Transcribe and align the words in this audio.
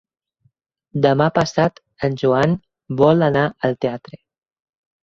Demà 1.03 1.27
passat 1.35 1.77
en 2.09 2.17
Joan 2.23 2.59
vol 3.05 3.31
anar 3.31 3.49
al 3.71 3.79
teatre. 3.87 4.23